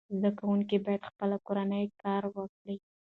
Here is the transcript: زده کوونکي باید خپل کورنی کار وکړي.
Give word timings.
زده 0.17 0.29
کوونکي 0.39 0.77
باید 0.85 1.07
خپل 1.09 1.29
کورنی 1.47 1.83
کار 2.01 2.23
وکړي. 2.35 2.75